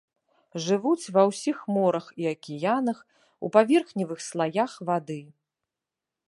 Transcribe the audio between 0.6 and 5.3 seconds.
Жывуць ва ўсіх морах і акіянах у паверхневых слаях вады.